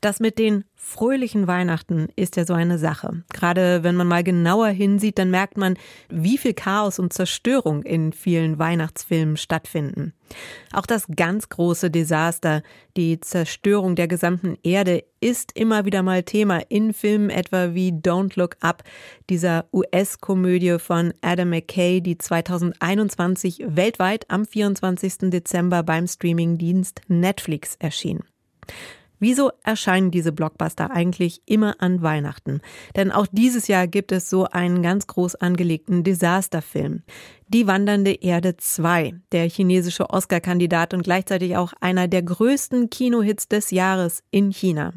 [0.00, 3.24] das mit den fröhlichen Weihnachten ist ja so eine Sache.
[3.32, 5.76] Gerade wenn man mal genauer hinsieht, dann merkt man,
[6.08, 10.12] wie viel Chaos und Zerstörung in vielen Weihnachtsfilmen stattfinden.
[10.72, 12.62] Auch das ganz große Desaster,
[12.96, 18.38] die Zerstörung der gesamten Erde, ist immer wieder mal Thema in Filmen etwa wie Don't
[18.38, 18.84] Look Up,
[19.28, 25.30] dieser US-Komödie von Adam McKay, die 2021 weltweit am 24.
[25.30, 28.20] Dezember beim Streamingdienst Netflix erschien.
[29.18, 32.60] Wieso erscheinen diese Blockbuster eigentlich immer an Weihnachten?
[32.96, 37.02] Denn auch dieses Jahr gibt es so einen ganz groß angelegten Desasterfilm.
[37.48, 43.70] Die wandernde Erde 2, der chinesische Oscar-Kandidat und gleichzeitig auch einer der größten Kinohits des
[43.70, 44.92] Jahres in China.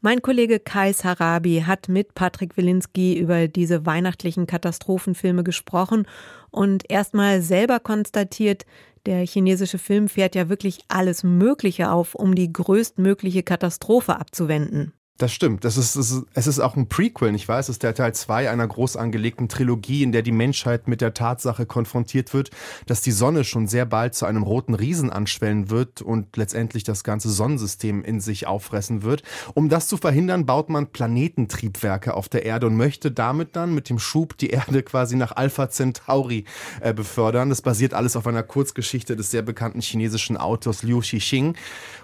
[0.00, 6.06] Mein Kollege Kais Harabi hat mit Patrick Wilinski über diese weihnachtlichen Katastrophenfilme gesprochen
[6.50, 8.64] und erstmal selber konstatiert,
[9.06, 14.92] der chinesische Film fährt ja wirklich alles Mögliche auf, um die größtmögliche Katastrophe abzuwenden.
[15.18, 15.64] Das stimmt.
[15.64, 17.58] Das ist, es, ist, es ist auch ein Prequel, nicht wahr?
[17.58, 21.12] Es ist der Teil 2 einer groß angelegten Trilogie, in der die Menschheit mit der
[21.12, 22.50] Tatsache konfrontiert wird,
[22.86, 27.02] dass die Sonne schon sehr bald zu einem roten Riesen anschwellen wird und letztendlich das
[27.02, 29.24] ganze Sonnensystem in sich auffressen wird.
[29.54, 33.90] Um das zu verhindern, baut man Planetentriebwerke auf der Erde und möchte damit dann mit
[33.90, 36.44] dem Schub die Erde quasi nach Alpha Centauri
[36.80, 37.48] äh, befördern.
[37.48, 41.56] Das basiert alles auf einer Kurzgeschichte des sehr bekannten chinesischen Autors Liu Xixing.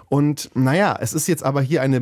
[0.07, 1.99] Und naja, es ist jetzt aber hier eine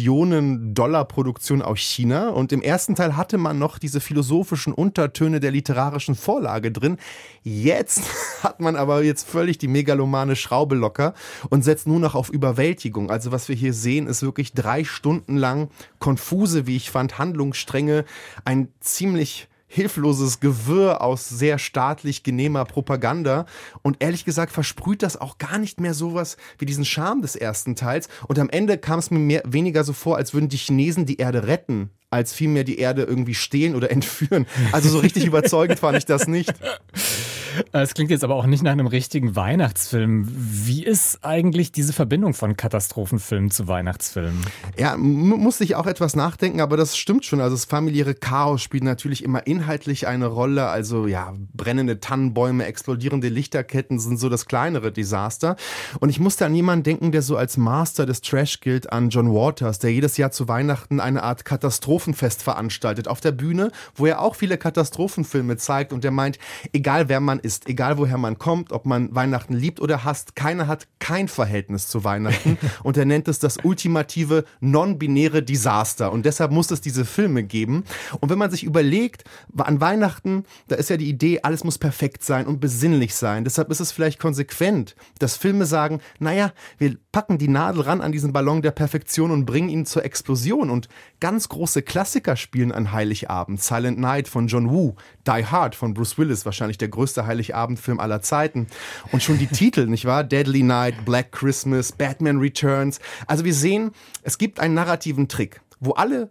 [0.00, 2.30] Multimillionen-Dollar-Produktion aus China.
[2.30, 6.96] Und im ersten Teil hatte man noch diese philosophischen Untertöne der literarischen Vorlage drin.
[7.42, 8.02] Jetzt
[8.42, 11.14] hat man aber jetzt völlig die megalomane Schraube locker
[11.48, 13.10] und setzt nur noch auf Überwältigung.
[13.10, 18.04] Also was wir hier sehen, ist wirklich drei Stunden lang konfuse, wie ich fand, Handlungsstränge,
[18.44, 23.46] ein ziemlich hilfloses Gewirr aus sehr staatlich genehmer Propaganda.
[23.82, 27.76] Und ehrlich gesagt versprüht das auch gar nicht mehr sowas wie diesen Charme des ersten
[27.76, 28.08] Teils.
[28.26, 31.18] Und am Ende kam es mir mehr, weniger so vor, als würden die Chinesen die
[31.18, 34.46] Erde retten, als vielmehr die Erde irgendwie stehlen oder entführen.
[34.72, 36.52] Also so richtig überzeugend fand ich das nicht.
[37.72, 40.26] Es klingt jetzt aber auch nicht nach einem richtigen Weihnachtsfilm.
[40.30, 44.44] Wie ist eigentlich diese Verbindung von Katastrophenfilmen zu Weihnachtsfilmen?
[44.78, 47.40] Ja, musste ich auch etwas nachdenken, aber das stimmt schon.
[47.40, 50.68] Also das familiäre Chaos spielt natürlich immer inhaltlich eine Rolle.
[50.68, 55.56] Also ja, brennende Tannenbäume, explodierende Lichterketten sind so das kleinere Desaster.
[55.98, 59.32] Und ich musste an jemanden denken, der so als Master des Trash gilt, an John
[59.32, 64.20] Waters, der jedes Jahr zu Weihnachten eine Art Katastrophenfest veranstaltet auf der Bühne, wo er
[64.20, 66.38] auch viele Katastrophenfilme zeigt und der meint,
[66.72, 70.66] egal wer man ist, egal woher man kommt, ob man Weihnachten liebt oder hasst, keiner
[70.66, 72.58] hat kein Verhältnis zu Weihnachten.
[72.82, 76.12] Und er nennt es das ultimative non-binäre Desaster.
[76.12, 77.84] Und deshalb muss es diese Filme geben.
[78.20, 79.24] Und wenn man sich überlegt,
[79.56, 83.70] an Weihnachten, da ist ja die Idee, alles muss perfekt sein und besinnlich sein, deshalb
[83.70, 88.32] ist es vielleicht konsequent, dass Filme sagen, naja, wir packen die Nadel ran an diesen
[88.32, 90.70] Ballon der Perfektion und bringen ihn zur Explosion.
[90.70, 90.88] Und
[91.20, 94.94] ganz große Klassiker spielen an Heiligabend, Silent Night von John Woo,
[95.26, 98.66] Die Hard von Bruce Willis, wahrscheinlich der größte Heiligabendfilm aller Zeiten.
[99.12, 100.24] Und schon die Titel, nicht wahr?
[100.24, 103.00] Deadly Night, Black Christmas, Batman Returns.
[103.26, 103.92] Also wir sehen,
[104.22, 106.30] es gibt einen narrativen Trick, wo alle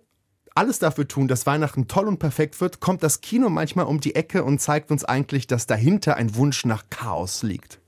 [0.55, 4.15] alles dafür tun, dass Weihnachten toll und perfekt wird, kommt das Kino manchmal um die
[4.15, 7.78] Ecke und zeigt uns eigentlich, dass dahinter ein Wunsch nach Chaos liegt.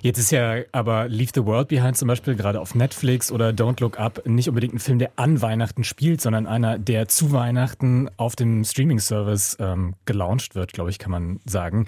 [0.00, 3.80] Jetzt ist ja aber Leave the World Behind zum Beispiel gerade auf Netflix oder Don't
[3.80, 8.08] Look Up nicht unbedingt ein Film, der an Weihnachten spielt, sondern einer, der zu Weihnachten
[8.16, 11.86] auf dem Streaming-Service ähm, gelauncht wird, glaube ich, kann man sagen.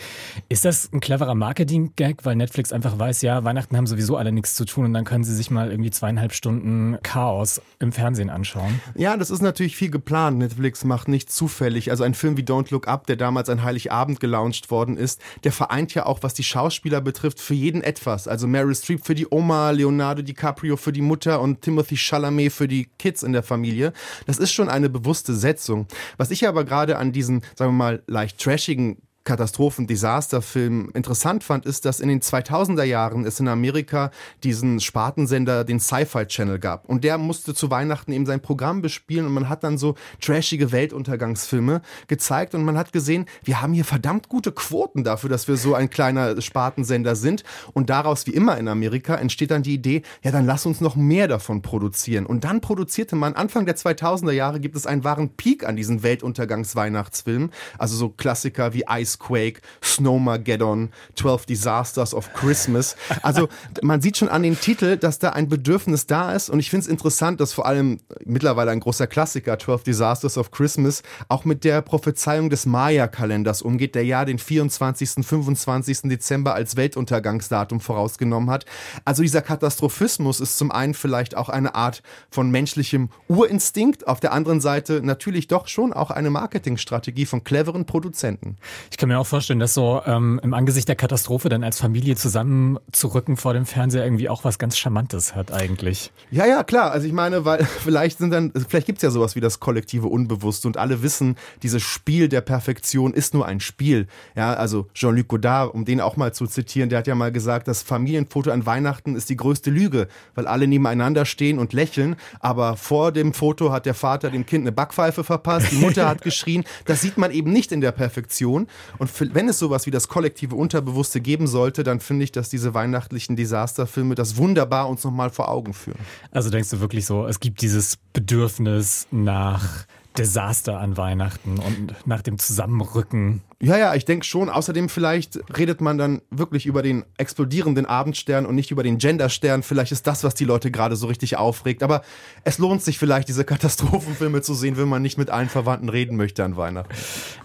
[0.48, 4.54] Ist das ein cleverer Marketing-Gag, weil Netflix einfach weiß, ja, Weihnachten haben sowieso alle nichts
[4.54, 8.80] zu tun und dann können sie sich mal irgendwie zweieinhalb Stunden Chaos im Fernsehen anschauen?
[8.96, 10.38] Ja, das ist natürlich viel geplant.
[10.38, 11.90] Netflix macht nicht zufällig.
[11.90, 15.52] Also ein Film wie Don't Look Up, der damals an Heiligabend gelauncht worden ist, der
[15.52, 18.28] vereint ja auch, was die Schauspieler betrifft, trifft für jeden etwas.
[18.28, 22.68] Also Meryl Streep für die Oma, Leonardo DiCaprio für die Mutter und Timothy Chalamet für
[22.68, 23.92] die Kids in der Familie.
[24.26, 25.86] Das ist schon eine bewusste Setzung.
[26.16, 31.66] Was ich aber gerade an diesen, sagen wir mal, leicht trashigen Katastrophen, Desasterfilm interessant fand,
[31.66, 34.10] ist, dass in den 2000er Jahren es in Amerika
[34.42, 36.88] diesen Spartensender, den Sci-Fi Channel gab.
[36.88, 40.72] Und der musste zu Weihnachten eben sein Programm bespielen und man hat dann so trashige
[40.72, 45.56] Weltuntergangsfilme gezeigt und man hat gesehen, wir haben hier verdammt gute Quoten dafür, dass wir
[45.56, 47.44] so ein kleiner Spartensender sind.
[47.74, 50.96] Und daraus, wie immer in Amerika, entsteht dann die Idee, ja, dann lass uns noch
[50.96, 52.24] mehr davon produzieren.
[52.24, 56.02] Und dann produzierte man, Anfang der 2000er Jahre gibt es einen wahren Peak an diesen
[56.02, 57.50] Weltuntergangs-Weihnachtsfilmen.
[57.76, 62.96] Also so Klassiker wie Ice Ice Quake, Snowmageddon, 12 Disasters of Christmas.
[63.22, 63.48] Also
[63.82, 66.84] man sieht schon an den Titel, dass da ein Bedürfnis da ist und ich finde
[66.84, 71.64] es interessant, dass vor allem mittlerweile ein großer Klassiker, 12 Disasters of Christmas, auch mit
[71.64, 76.02] der Prophezeiung des Maya-Kalenders umgeht, der ja den 24., 25.
[76.02, 78.64] Dezember als Weltuntergangsdatum vorausgenommen hat.
[79.04, 84.32] Also dieser Katastrophismus ist zum einen vielleicht auch eine Art von menschlichem Urinstinkt, auf der
[84.32, 88.56] anderen Seite natürlich doch schon auch eine Marketingstrategie von cleveren Produzenten.
[88.90, 92.16] Ich kann mir auch vorstellen, dass so ähm, im Angesicht der Katastrophe dann als Familie
[92.16, 96.12] zusammenzurücken vor dem Fernseher irgendwie auch was ganz Charmantes hat eigentlich.
[96.30, 96.92] Ja, ja, klar.
[96.92, 100.68] Also ich meine, weil vielleicht sind dann, vielleicht gibt's ja sowas wie das kollektive Unbewusste
[100.68, 104.06] und alle wissen, dieses Spiel der Perfektion ist nur ein Spiel.
[104.36, 107.68] Ja, also Jean-Luc Godard, um den auch mal zu zitieren, der hat ja mal gesagt,
[107.68, 112.76] das Familienfoto an Weihnachten ist die größte Lüge, weil alle nebeneinander stehen und lächeln, aber
[112.76, 116.64] vor dem Foto hat der Vater dem Kind eine Backpfeife verpasst, die Mutter hat geschrien.
[116.84, 118.66] Das sieht man eben nicht in der Perfektion.
[118.98, 122.74] Und wenn es sowas wie das kollektive Unterbewusste geben sollte, dann finde ich, dass diese
[122.74, 125.98] weihnachtlichen Desasterfilme das wunderbar uns nochmal vor Augen führen.
[126.30, 129.86] Also denkst du wirklich so, es gibt dieses Bedürfnis nach
[130.18, 133.42] Desaster an Weihnachten und nach dem Zusammenrücken.
[133.62, 134.48] Ja, ja, ich denke schon.
[134.48, 139.62] Außerdem vielleicht redet man dann wirklich über den explodierenden Abendstern und nicht über den Genderstern.
[139.62, 141.82] Vielleicht ist das, was die Leute gerade so richtig aufregt.
[141.82, 142.02] Aber
[142.42, 146.16] es lohnt sich vielleicht, diese Katastrophenfilme zu sehen, wenn man nicht mit allen Verwandten reden
[146.16, 146.92] möchte an Weihnachten.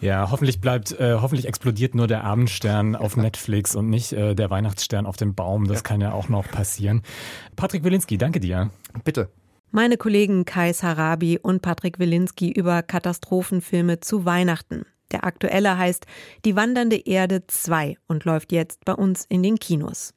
[0.02, 4.50] Ja, hoffentlich bleibt, äh, hoffentlich explodiert nur der Abendstern auf Netflix und nicht äh, der
[4.50, 5.68] Weihnachtsstern auf dem Baum.
[5.68, 5.84] Das ja.
[5.84, 7.04] kann ja auch noch passieren.
[7.56, 8.72] Patrick Wilinski, danke dir.
[9.04, 9.30] Bitte.
[9.76, 14.86] Meine Kollegen Kai Sarabi und Patrick Wilinski über Katastrophenfilme zu Weihnachten.
[15.12, 16.06] Der aktuelle heißt
[16.46, 20.14] Die wandernde Erde 2 und läuft jetzt bei uns in den Kinos.